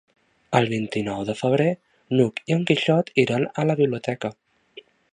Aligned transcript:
El 0.59 0.67
vint-i-nou 0.71 1.19
de 1.27 1.35
febrer 1.41 1.69
n'Hug 2.15 2.43
i 2.53 2.57
en 2.57 2.65
Quixot 2.71 3.15
iran 3.27 3.49
a 3.65 3.71
la 3.73 3.77
biblioteca. 3.85 4.37